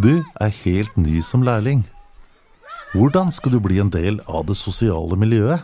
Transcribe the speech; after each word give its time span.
Du 0.00 0.22
er 0.40 0.52
helt 0.64 0.94
ny 0.96 1.18
som 1.20 1.42
lærling. 1.44 1.82
Hvordan 2.94 3.28
skal 3.36 3.52
du 3.52 3.58
bli 3.60 3.76
en 3.82 3.90
del 3.92 4.22
av 4.24 4.46
det 4.48 4.56
sosiale 4.56 5.18
miljøet? 5.20 5.60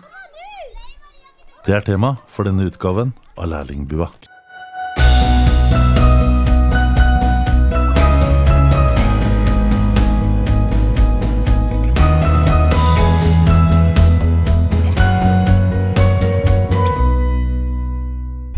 Det 1.64 1.72
er 1.72 1.86
tema 1.86 2.10
for 2.28 2.44
denne 2.44 2.66
utgaven 2.68 3.14
av 3.38 3.48
Lærlingbua. 3.54 4.10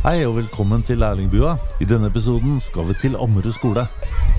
Hei 0.08 0.22
og 0.24 0.38
velkommen 0.38 0.80
til 0.88 1.02
Lærlingbua. 1.02 1.50
I 1.84 1.84
denne 1.84 2.08
episoden 2.08 2.54
skal 2.64 2.86
vi 2.88 2.94
til 2.96 3.16
Ammerud 3.20 3.52
skole. 3.52 3.82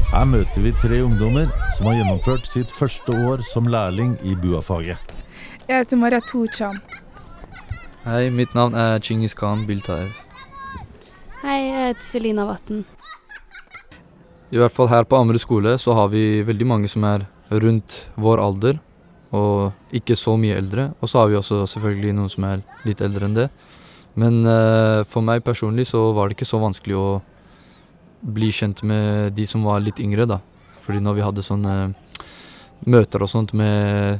Her 0.10 0.24
møter 0.26 0.64
vi 0.66 0.72
tre 0.74 0.98
ungdommer 1.06 1.52
som 1.78 1.86
har 1.86 2.00
gjennomført 2.00 2.48
sitt 2.50 2.74
første 2.74 3.14
år 3.14 3.44
som 3.46 3.70
lærling 3.70 4.16
i 4.26 4.34
buafaget. 4.34 4.98
Jeg 5.68 5.84
heter 5.84 6.02
Maria 6.02 6.24
Torcham. 6.26 6.80
Hei, 8.02 8.32
mitt 8.34 8.58
navn 8.58 8.74
er 8.74 8.98
Chingis 8.98 9.38
Khan 9.38 9.68
Biltaev. 9.70 10.10
Hei, 11.44 11.60
jeg 11.60 11.92
heter 11.92 12.08
Selina 12.08 12.50
Vatn. 12.50 12.82
I 14.50 14.58
hvert 14.58 14.74
fall 14.74 14.90
her 14.90 15.06
på 15.06 15.22
Ammerud 15.22 15.46
skole 15.46 15.78
så 15.78 15.94
har 15.94 16.10
vi 16.10 16.42
veldig 16.50 16.66
mange 16.66 16.90
som 16.90 17.06
er 17.06 17.30
rundt 17.52 18.08
vår 18.18 18.42
alder, 18.42 18.82
og 19.30 19.94
ikke 19.94 20.18
så 20.18 20.34
mye 20.34 20.58
eldre. 20.58 20.96
Og 20.98 21.14
så 21.14 21.22
har 21.22 21.30
vi 21.30 21.38
også 21.38 21.68
selvfølgelig 21.76 22.18
noen 22.18 22.34
som 22.34 22.56
er 22.56 22.66
litt 22.90 23.06
eldre 23.06 23.30
enn 23.30 23.44
det. 23.44 23.52
Men 24.20 24.42
eh, 24.46 25.02
for 25.08 25.26
meg 25.26 25.44
personlig 25.46 25.88
så 25.90 26.10
var 26.16 26.28
det 26.28 26.38
ikke 26.38 26.50
så 26.50 26.60
vanskelig 26.62 26.98
å 26.98 27.10
bli 28.20 28.50
kjent 28.52 28.82
med 28.84 29.34
de 29.38 29.46
som 29.48 29.64
var 29.64 29.84
litt 29.84 30.02
yngre, 30.04 30.28
da. 30.28 30.42
Fordi 30.84 31.00
når 31.04 31.16
vi 31.16 31.24
hadde 31.24 31.46
sånne 31.46 31.76
møter 32.90 33.24
og 33.24 33.32
sånt 33.32 33.54
med 33.56 34.20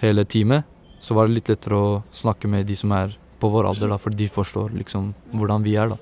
hele 0.00 0.24
teamet, 0.24 0.64
så 1.04 1.16
var 1.16 1.28
det 1.28 1.38
litt 1.38 1.52
lettere 1.52 1.76
å 1.76 2.00
snakke 2.14 2.48
med 2.48 2.64
de 2.68 2.76
som 2.78 2.92
er 2.96 3.12
på 3.40 3.50
vår 3.52 3.68
alder, 3.68 3.92
da, 3.92 4.00
for 4.00 4.14
de 4.16 4.28
forstår 4.30 4.72
liksom 4.78 5.12
hvordan 5.36 5.64
vi 5.66 5.76
er, 5.76 5.92
da. 5.92 6.00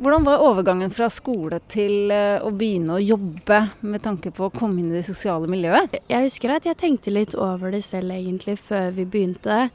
Hvordan 0.00 0.24
var 0.24 0.42
overgangen 0.42 0.92
fra 0.92 1.10
skole 1.12 1.60
til 1.70 2.10
eh, 2.12 2.42
å 2.42 2.50
begynne 2.56 2.96
å 2.96 3.02
jobbe 3.02 3.60
med 3.84 4.02
tanke 4.04 4.32
på 4.34 4.48
å 4.48 4.52
komme 4.52 4.80
inn 4.80 4.90
i 4.92 4.98
det 4.98 5.06
sosiale 5.06 5.48
miljøet? 5.50 5.98
Jeg 6.10 6.26
husker 6.26 6.56
at 6.56 6.68
jeg 6.68 6.80
tenkte 6.80 7.12
litt 7.12 7.36
over 7.36 7.72
det 7.72 7.84
selv 7.86 8.16
egentlig 8.16 8.56
før 8.64 8.90
vi 8.96 9.04
begynte. 9.04 9.68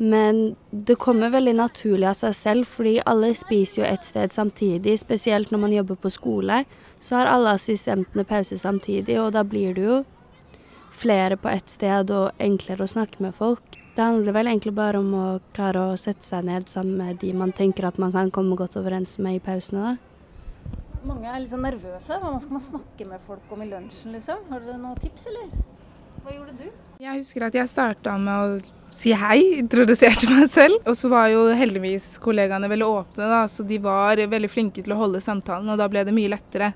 Men 0.00 0.56
det 0.70 0.94
kommer 0.96 1.28
veldig 1.28 1.52
naturlig 1.58 2.06
av 2.08 2.14
seg 2.16 2.36
selv, 2.36 2.68
fordi 2.72 2.94
alle 3.04 3.34
spiser 3.36 3.82
jo 3.82 3.88
et 3.88 4.06
sted 4.08 4.32
samtidig. 4.32 4.94
Spesielt 5.02 5.52
når 5.52 5.60
man 5.60 5.74
jobber 5.74 5.98
på 6.00 6.12
skole, 6.14 6.62
så 7.04 7.18
har 7.18 7.28
alle 7.28 7.52
assistentene 7.58 8.24
pause 8.24 8.56
samtidig, 8.58 9.18
og 9.20 9.34
da 9.36 9.44
blir 9.44 9.76
det 9.76 9.84
jo 9.84 9.98
flere 11.00 11.36
på 11.36 11.52
ett 11.52 11.68
sted 11.68 12.10
og 12.16 12.40
enklere 12.40 12.86
å 12.86 12.92
snakke 12.94 13.20
med 13.20 13.36
folk. 13.36 13.76
Det 13.96 14.06
handler 14.06 14.32
vel 14.38 14.48
egentlig 14.48 14.72
bare 14.78 15.04
om 15.04 15.12
å 15.12 15.26
klare 15.52 15.84
å 15.90 16.00
sette 16.00 16.24
seg 16.24 16.48
ned 16.48 16.72
sammen 16.72 16.96
med 16.96 17.20
de 17.20 17.34
man 17.36 17.52
tenker 17.52 17.84
at 17.90 18.00
man 18.00 18.16
kan 18.16 18.32
komme 18.32 18.56
godt 18.56 18.80
overens 18.80 19.18
med 19.20 19.36
i 19.36 19.44
pausene. 19.44 19.84
da. 19.84 20.72
Mange 21.04 21.28
er 21.28 21.40
litt 21.44 21.52
sånn 21.52 21.64
nervøse. 21.64 22.16
Hva 22.24 22.40
skal 22.40 22.56
man 22.56 22.68
snakke 22.70 23.08
med 23.08 23.20
folk 23.28 23.52
om 23.52 23.60
i 23.64 23.68
lunsjen, 23.68 24.16
liksom? 24.16 24.48
Har 24.48 24.64
dere 24.64 24.80
noen 24.80 24.96
tips, 25.00 25.28
eller? 25.28 25.52
Hva 26.24 26.34
gjorde 26.40 26.56
du? 26.56 26.68
Jeg 27.00 27.20
husker 27.20 27.50
at 27.52 27.56
jeg 27.56 27.68
starta 27.68 28.16
med 28.20 28.36
å 28.36 28.79
si 28.90 29.12
hei, 29.14 29.60
introduserte 29.60 30.28
meg 30.32 30.50
selv. 30.50 30.80
Og 30.88 30.96
så 30.98 31.10
var 31.12 31.30
jo 31.32 31.46
heldigvis 31.56 32.12
kollegaene 32.22 32.70
veldig 32.70 32.88
åpne, 32.88 33.28
da, 33.30 33.42
så 33.48 33.66
de 33.66 33.78
var 33.82 34.20
veldig 34.20 34.50
flinke 34.50 34.84
til 34.84 34.94
å 34.94 35.00
holde 35.00 35.22
samtalen, 35.24 35.70
og 35.70 35.78
da 35.80 35.88
ble 35.90 36.04
det 36.06 36.14
mye 36.16 36.32
lettere. 36.32 36.72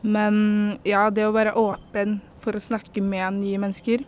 Men 0.00 0.78
ja, 0.86 1.08
det 1.10 1.26
å 1.26 1.34
være 1.34 1.56
åpen 1.58 2.20
for 2.38 2.54
å 2.54 2.62
snakke 2.62 3.02
med 3.02 3.40
nye 3.40 3.58
mennesker, 3.58 4.04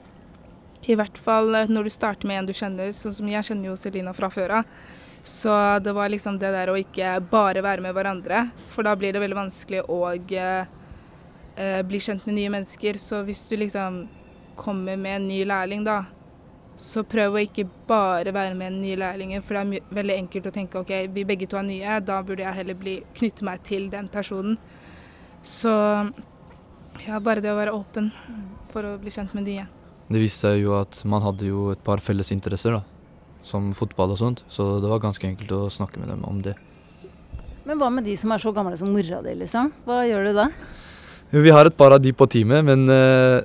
i 0.88 0.96
hvert 0.96 1.18
fall 1.20 1.52
når 1.68 1.86
du 1.86 1.92
starter 1.92 2.30
med 2.30 2.40
en 2.40 2.48
du 2.48 2.54
kjenner, 2.56 2.94
sånn 2.96 3.14
som 3.14 3.28
jeg 3.28 3.44
kjenner 3.50 3.68
jo 3.68 3.76
Selina 3.78 4.14
fra 4.16 4.30
før 4.32 4.60
av. 4.60 4.76
Så 5.22 5.52
det 5.84 5.92
var 5.92 6.08
liksom 6.08 6.38
det 6.40 6.48
der 6.54 6.70
å 6.72 6.78
ikke 6.80 7.18
bare 7.30 7.60
være 7.64 7.84
med 7.84 7.92
hverandre, 7.92 8.46
for 8.70 8.86
da 8.86 8.94
blir 8.96 9.12
det 9.12 9.20
veldig 9.20 9.36
vanskelig 9.36 9.82
å 9.92 9.98
eh, 10.14 11.82
bli 11.84 12.00
kjent 12.00 12.24
med 12.24 12.38
nye 12.38 12.54
mennesker. 12.56 12.96
Så 12.96 13.20
hvis 13.26 13.44
du 13.50 13.58
liksom 13.60 14.06
kommer 14.56 14.96
med 14.96 15.18
en 15.18 15.28
ny 15.28 15.42
lærling, 15.44 15.84
da, 15.84 16.04
så 16.80 17.02
prøv 17.04 17.36
å 17.36 17.42
ikke 17.44 17.66
bare 17.88 18.32
være 18.32 18.56
med 18.56 18.72
den 18.72 18.80
nye 18.80 18.98
lærlingen, 18.98 19.42
For 19.44 19.56
det 19.56 19.80
er 19.80 19.96
veldig 20.00 20.16
enkelt 20.16 20.46
å 20.48 20.52
tenke 20.54 20.80
OK, 20.80 20.92
vi 21.12 21.26
begge 21.28 21.48
to 21.50 21.58
er 21.60 21.66
nye, 21.66 21.98
da 22.00 22.20
burde 22.24 22.46
jeg 22.46 22.56
heller 22.56 22.78
bli, 22.78 22.94
knytte 23.18 23.44
meg 23.44 23.60
til 23.68 23.90
den 23.92 24.08
personen. 24.08 24.56
Så 25.44 25.72
ja, 27.04 27.20
bare 27.20 27.44
det 27.44 27.52
å 27.52 27.58
være 27.58 27.76
åpen 27.76 28.10
for 28.72 28.86
å 28.88 28.96
bli 29.00 29.12
kjent 29.12 29.36
med 29.36 29.46
nye. 29.48 29.66
Det 30.10 30.22
viste 30.22 30.48
seg 30.48 30.64
jo 30.64 30.74
at 30.78 31.02
man 31.06 31.22
hadde 31.22 31.46
jo 31.46 31.68
et 31.74 31.84
par 31.84 32.00
felles 32.02 32.32
interesser, 32.34 32.74
da. 32.74 32.82
Som 33.46 33.70
fotball 33.76 34.16
og 34.16 34.20
sånt, 34.20 34.42
så 34.52 34.74
det 34.82 34.88
var 34.90 35.04
ganske 35.04 35.24
enkelt 35.28 35.52
å 35.56 35.68
snakke 35.72 36.00
med 36.00 36.10
dem 36.12 36.24
om 36.28 36.40
det. 36.44 36.56
Men 37.68 37.78
hva 37.80 37.90
med 37.92 38.08
de 38.08 38.16
som 38.18 38.32
er 38.32 38.42
så 38.42 38.52
gamle 38.56 38.76
som 38.80 38.90
mora 38.92 39.20
di, 39.24 39.36
liksom? 39.44 39.70
Hva 39.86 40.02
gjør 40.08 40.30
du 40.30 40.32
da? 40.40 40.48
Jo, 41.30 41.44
vi 41.44 41.52
har 41.54 41.68
et 41.68 41.76
par 41.76 41.94
av 41.94 42.02
de 42.02 42.12
på 42.16 42.26
teamet, 42.26 42.64
men 42.66 42.88
eh, 42.90 43.44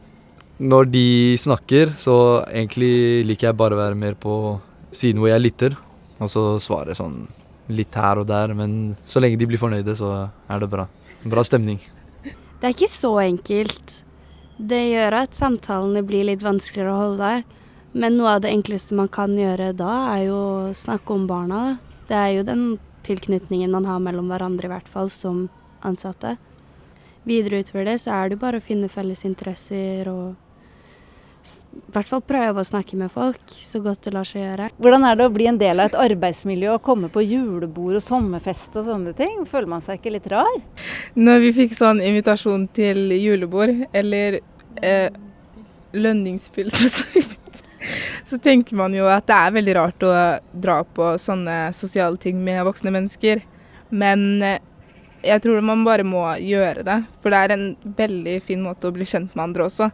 når 0.58 0.88
de 0.88 1.08
snakker, 1.40 1.92
så 2.00 2.46
egentlig 2.48 3.26
liker 3.28 3.50
jeg 3.50 3.60
bare 3.60 3.76
å 3.76 3.82
være 3.82 4.00
mer 4.00 4.16
på 4.16 4.56
siden 4.96 5.20
hvor 5.20 5.34
jeg 5.34 5.44
lytter, 5.44 5.76
og 6.22 6.32
så 6.32 6.46
svare 6.64 6.96
sånn 6.96 7.26
litt 7.76 7.96
her 7.98 8.22
og 8.22 8.30
der. 8.30 8.54
Men 8.56 8.96
så 9.08 9.20
lenge 9.20 9.40
de 9.42 9.50
blir 9.50 9.60
fornøyde, 9.60 9.98
så 9.98 10.30
er 10.48 10.64
det 10.64 10.72
bra. 10.72 10.88
Bra 11.26 11.44
stemning. 11.44 11.82
Det 12.24 12.64
er 12.70 12.76
ikke 12.76 12.92
så 12.92 13.12
enkelt. 13.26 14.00
Det 14.56 14.80
gjør 14.94 15.20
at 15.26 15.36
samtalene 15.36 16.06
blir 16.08 16.28
litt 16.30 16.46
vanskeligere 16.46 16.94
å 16.94 17.02
holde. 17.04 17.34
Men 17.96 18.16
noe 18.20 18.38
av 18.38 18.46
det 18.46 18.54
enkleste 18.56 18.96
man 18.96 19.12
kan 19.12 19.36
gjøre 19.36 19.74
da, 19.76 19.92
er 20.16 20.30
jo 20.30 20.40
å 20.40 20.74
snakke 20.76 21.16
om 21.16 21.28
barna. 21.28 21.78
Det 22.08 22.16
er 22.16 22.32
jo 22.38 22.48
den 22.48 22.66
tilknytningen 23.08 23.72
man 23.76 23.88
har 23.88 24.00
mellom 24.04 24.32
hverandre, 24.32 24.70
i 24.70 24.72
hvert 24.72 24.88
fall 24.92 25.12
som 25.12 25.46
ansatte. 25.86 26.38
Videre 27.26 27.64
utover 27.64 27.88
det 27.90 28.00
så 28.04 28.14
er 28.16 28.30
det 28.30 28.38
jo 28.38 28.44
bare 28.46 28.62
å 28.62 28.64
finne 28.64 28.92
felles 28.92 29.26
interesser 29.28 30.08
og 30.12 30.36
i 31.46 31.94
hvert 31.96 32.10
fall 32.10 32.24
prøve 32.26 32.62
å 32.62 32.68
snakke 32.68 32.98
med 33.00 33.12
folk 33.14 33.54
så 33.64 33.80
godt 33.84 34.08
det 34.08 34.14
lar 34.16 34.28
seg 34.28 34.42
gjøre. 34.42 34.70
Hvordan 34.82 35.06
er 35.08 35.20
det 35.20 35.28
å 35.28 35.34
bli 35.34 35.48
en 35.50 35.60
del 35.62 35.80
av 35.80 35.92
et 35.92 35.98
arbeidsmiljø 36.06 36.74
og 36.76 36.84
komme 36.86 37.10
på 37.14 37.24
julebord 37.24 38.00
og 38.00 38.04
sommerfest 38.04 38.76
og 38.80 38.90
sånne 38.90 39.14
ting? 39.18 39.46
Føler 39.50 39.72
man 39.76 39.86
seg 39.86 40.00
ikke 40.00 40.16
litt 40.18 40.28
rar? 40.32 40.58
Når 41.16 41.44
vi 41.46 41.54
fikk 41.62 41.78
sånn 41.78 42.02
invitasjon 42.04 42.68
til 42.76 43.14
julebord, 43.16 43.86
eller 43.96 44.40
eh, 44.82 45.10
lønningspils 45.96 46.80
og 46.86 46.94
så 46.98 47.10
vidt, 47.14 47.64
så 48.26 48.40
tenker 48.42 48.78
man 48.80 48.96
jo 48.98 49.06
at 49.12 49.28
det 49.30 49.38
er 49.38 49.58
veldig 49.60 49.76
rart 49.78 50.06
å 50.06 50.14
dra 50.52 50.80
på 50.84 51.16
sånne 51.22 51.70
sosiale 51.78 52.18
ting 52.22 52.42
med 52.44 52.64
voksne 52.66 52.94
mennesker. 52.96 53.44
Men 53.94 54.42
eh, 54.44 54.64
jeg 55.26 55.42
tror 55.42 55.62
man 55.66 55.86
bare 55.86 56.06
må 56.06 56.24
gjøre 56.42 56.86
det, 56.86 56.98
for 57.22 57.34
det 57.34 57.40
er 57.42 57.54
en 57.56 57.68
veldig 57.98 58.40
fin 58.46 58.62
måte 58.62 58.90
å 58.90 58.96
bli 58.96 59.08
kjent 59.10 59.34
med 59.36 59.50
andre 59.50 59.68
også. 59.70 59.90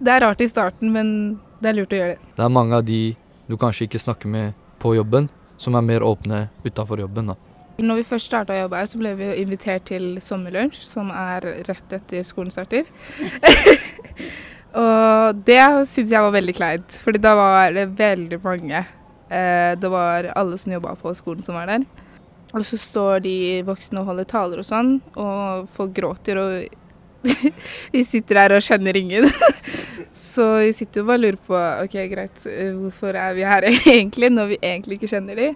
Det 0.00 0.12
er 0.14 0.24
rart 0.24 0.42
i 0.44 0.48
starten, 0.50 0.92
men 0.94 1.38
det 1.62 1.72
er 1.72 1.78
lurt 1.78 1.94
å 1.94 2.00
gjøre 2.00 2.16
det. 2.16 2.32
Det 2.36 2.44
er 2.46 2.54
mange 2.54 2.78
av 2.78 2.86
de 2.86 3.02
du 3.48 3.56
kanskje 3.56 3.86
ikke 3.88 4.00
snakker 4.02 4.28
med 4.28 4.56
på 4.82 4.94
jobben, 4.94 5.28
som 5.58 5.76
er 5.78 5.86
mer 5.86 6.04
åpne 6.06 6.48
utafor 6.64 7.00
jobben. 7.00 7.32
da. 7.32 7.36
Når 7.78 8.00
vi 8.00 8.08
først 8.08 8.26
starta 8.26 8.54
å 8.54 8.62
jobbe 8.64 8.78
her, 8.80 8.88
så 8.90 8.98
ble 8.98 9.14
vi 9.18 9.28
invitert 9.42 9.86
til 9.86 10.18
sommerlunsj, 10.22 10.80
som 10.82 11.12
er 11.14 11.46
rett 11.68 11.94
etter 11.94 12.26
skolen 12.26 12.50
starter. 12.50 12.88
og 14.82 15.44
det 15.46 15.62
syns 15.86 16.10
jeg 16.10 16.24
var 16.26 16.34
veldig 16.34 16.56
kleint, 16.58 16.98
fordi 17.04 17.22
da 17.22 17.36
var 17.38 17.72
det 17.76 17.86
veldig 17.98 18.40
mange. 18.42 18.82
Eh, 19.30 19.72
det 19.78 19.92
var 19.92 20.30
alle 20.34 20.58
som 20.58 20.74
jobba 20.74 20.96
på 20.98 21.14
skolen 21.14 21.46
som 21.46 21.54
var 21.54 21.70
der. 21.70 21.86
Og 22.56 22.64
så 22.64 22.78
står 22.80 23.22
de 23.24 23.36
voksne 23.68 24.02
og 24.02 24.10
holder 24.10 24.28
taler 24.28 24.62
og 24.62 24.66
sånn, 24.66 24.98
og 25.14 25.68
folk 25.70 25.94
gråter 25.96 26.40
og 26.40 26.76
vi 27.94 28.04
sitter 28.06 28.42
her 28.42 28.54
og 28.56 28.64
kjenner 28.64 28.98
ingen. 28.98 29.26
Så 30.18 30.44
vi 30.64 30.72
sitter 30.76 31.02
jo 31.02 31.08
bare 31.08 31.20
og 31.20 31.24
lurer 31.24 31.40
på 31.48 31.58
ok, 31.86 31.96
greit, 32.10 32.46
hvorfor 32.78 33.18
er 33.18 33.34
vi 33.36 33.46
her 33.46 33.66
egentlig, 33.96 34.32
når 34.34 34.54
vi 34.54 34.62
egentlig 34.62 34.98
ikke 34.98 35.12
kjenner 35.14 35.38
de. 35.38 35.50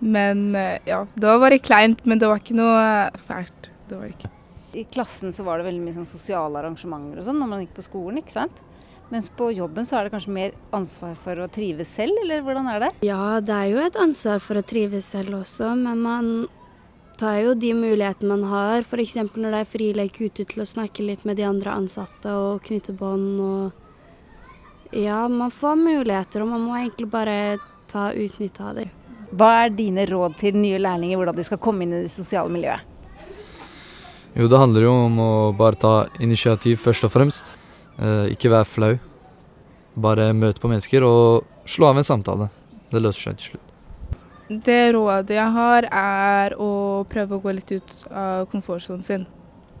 Men 0.00 0.54
eh, 0.56 0.78
ja, 0.88 1.04
det 1.14 1.26
var 1.26 1.40
bare 1.42 1.60
kleint, 1.60 2.04
men 2.08 2.20
det 2.20 2.28
var 2.30 2.40
ikke 2.40 2.56
noe 2.56 2.82
fælt. 3.20 3.70
Det 3.88 3.98
var 3.98 4.06
det 4.08 4.16
ikke. 4.16 4.32
I 4.80 4.84
klassen 4.94 5.34
så 5.34 5.44
var 5.44 5.58
det 5.58 5.66
veldig 5.66 5.82
mye 5.82 5.96
sånn 5.98 6.08
sosiale 6.08 6.60
arrangementer 6.60 7.20
og 7.20 7.26
sånn 7.26 7.40
når 7.42 7.50
man 7.50 7.64
gikk 7.64 7.74
på 7.80 7.86
skolen, 7.88 8.20
ikke 8.22 8.36
sant? 8.38 8.66
Mens 9.10 9.26
på 9.34 9.48
jobben 9.50 9.86
så 9.86 9.98
er 9.98 10.06
det 10.06 10.12
kanskje 10.14 10.32
mer 10.36 10.52
ansvar 10.76 11.16
for 11.18 11.42
å 11.42 11.48
trives 11.50 11.90
selv, 11.98 12.14
eller 12.22 12.44
hvordan 12.46 12.68
er 12.70 12.84
det? 12.84 12.90
Ja, 13.08 13.40
det 13.42 13.56
er 13.56 13.72
jo 13.72 13.80
et 13.82 13.98
ansvar 13.98 14.38
for 14.44 14.60
å 14.60 14.62
trives 14.62 15.08
selv 15.10 15.40
også, 15.40 15.72
men 15.74 16.04
man 16.04 16.28
tar 17.20 17.38
jo 17.44 17.54
de 17.54 17.74
mulighetene 17.76 18.32
man 18.32 18.46
har, 18.48 18.86
f.eks. 18.86 19.18
når 19.36 19.52
det 19.52 19.60
er 19.60 19.68
frilek 19.68 20.20
ute 20.22 20.46
til 20.48 20.62
å 20.62 20.68
snakke 20.68 21.04
litt 21.04 21.26
med 21.28 21.36
de 21.36 21.44
andre 21.48 21.74
ansatte 21.82 22.32
og 22.32 22.64
knytte 22.66 22.96
bånd 22.96 23.40
og 23.44 23.86
Ja, 24.90 25.28
man 25.28 25.52
får 25.54 25.76
muligheter, 25.78 26.42
og 26.42 26.48
man 26.50 26.64
må 26.66 26.74
egentlig 26.80 27.06
bare 27.12 27.34
ta 27.86 28.08
utnytte 28.10 28.64
av 28.66 28.80
dem. 28.80 28.88
Hva 29.30 29.50
er 29.62 29.70
dine 29.70 30.02
råd 30.08 30.34
til 30.40 30.56
nye 30.58 30.80
lærlinger 30.82 31.20
hvordan 31.20 31.36
de 31.38 31.44
skal 31.46 31.60
komme 31.62 31.86
inn 31.86 31.94
i 31.94 32.00
det 32.08 32.10
sosiale 32.10 32.50
miljøet? 32.50 32.82
Jo, 34.34 34.48
det 34.50 34.58
handler 34.58 34.88
jo 34.88 34.96
om 35.04 35.22
å 35.22 35.30
bare 35.54 35.78
ta 35.78 35.94
initiativ 36.18 36.82
først 36.82 37.06
og 37.06 37.14
fremst. 37.14 37.52
Eh, 37.98 38.32
ikke 38.34 38.50
være 38.50 38.66
flau. 38.66 38.92
Bare 39.94 40.32
møte 40.34 40.62
på 40.62 40.70
mennesker 40.70 41.06
og 41.06 41.46
slå 41.70 41.92
av 41.92 42.02
en 42.02 42.10
samtale. 42.10 42.50
Det 42.90 43.02
løser 43.02 43.28
seg 43.28 43.38
til 43.38 43.52
slutt. 43.52 43.69
Det 44.50 44.92
rådet 44.96 45.36
jeg 45.36 45.50
har, 45.54 45.86
er 45.94 46.56
å 46.58 47.04
prøve 47.06 47.36
å 47.36 47.42
gå 47.42 47.52
litt 47.54 47.70
ut 47.70 47.92
av 48.10 48.48
komfortsonen 48.50 49.04
sin. 49.06 49.26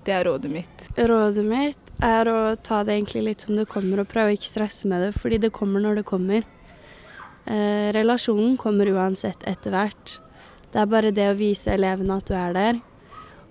Det 0.06 0.12
er 0.14 0.28
rådet 0.28 0.50
mitt. 0.52 0.84
Rådet 0.94 1.42
mitt 1.42 1.88
er 2.06 2.28
å 2.30 2.36
ta 2.54 2.84
det 2.86 2.94
egentlig 2.94 3.24
litt 3.26 3.42
som 3.42 3.56
det 3.58 3.66
kommer, 3.66 3.98
og 3.98 4.12
prøve 4.12 4.30
å 4.30 4.36
ikke 4.36 4.46
stresse 4.46 4.86
med 4.86 5.02
det, 5.02 5.08
fordi 5.18 5.40
det 5.42 5.50
kommer 5.56 5.82
når 5.82 5.98
det 5.98 6.04
kommer. 6.06 6.46
Eh, 7.50 7.90
relasjonen 7.96 8.54
kommer 8.60 8.92
uansett 8.94 9.42
etter 9.50 9.74
hvert. 9.74 10.20
Det 10.70 10.78
er 10.78 10.92
bare 10.92 11.10
det 11.18 11.26
å 11.32 11.38
vise 11.40 11.74
elevene 11.74 12.20
at 12.20 12.30
du 12.30 12.36
er 12.38 12.54
der. 12.54 12.78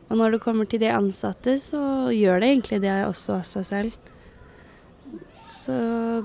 Og 0.08 0.16
når 0.22 0.38
det 0.38 0.42
kommer 0.46 0.72
til 0.72 0.80
de 0.80 0.94
ansatte, 0.94 1.58
så 1.60 1.82
gjør 2.16 2.40
det 2.40 2.54
egentlig 2.54 2.80
det 2.86 2.96
også 3.10 3.42
av 3.42 3.44
seg 3.50 3.68
selv. 3.68 4.00
Så 5.52 5.76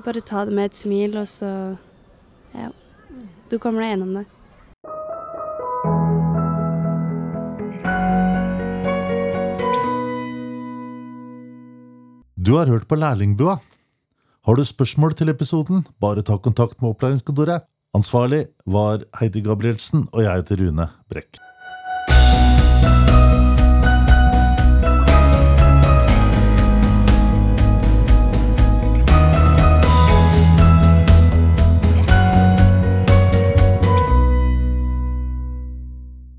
bare 0.06 0.22
ta 0.22 0.46
det 0.46 0.54
med 0.54 0.70
et 0.70 0.78
smil, 0.78 1.18
og 1.18 1.26
så 1.26 1.50
Ja. 2.54 2.70
Du 3.50 3.58
kommer 3.58 3.82
deg 3.82 3.96
gjennom 3.96 4.14
det. 4.14 4.26
Du 12.44 12.58
har 12.58 12.68
hørt 12.68 12.84
på 12.90 12.96
Lærlingbua. 13.00 13.54
Har 14.44 14.58
du 14.58 14.64
spørsmål 14.68 15.14
til 15.16 15.30
episoden, 15.32 15.86
bare 15.96 16.20
ta 16.20 16.36
kontakt 16.36 16.76
med 16.82 16.90
opplæringskontoret. 16.90 17.64
Ansvarlig 17.96 18.42
var 18.68 19.06
Heidi 19.16 19.40
Gabrielsen, 19.40 20.08
og 20.12 20.26
jeg 20.26 20.42
heter 20.42 20.60
Rune 20.60 20.88
Brekk. 21.08 21.38